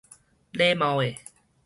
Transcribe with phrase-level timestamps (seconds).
[0.51, 1.15] 禮貌的